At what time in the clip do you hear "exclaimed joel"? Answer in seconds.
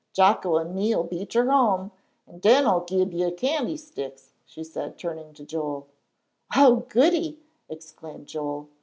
7.69-8.67